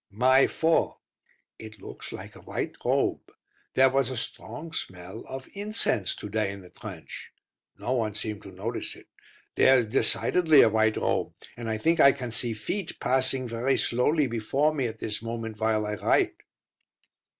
[0.09, 0.97] May 4.
[1.59, 3.31] It looks like a white robe.
[3.75, 7.31] There was a strong smell of incense to day in the trench.
[7.77, 9.05] No one seemed to notice it.
[9.53, 13.77] There is decidedly a white robe, and I think I can see feet, passing very
[13.77, 16.37] slowly before me at this moment while I write.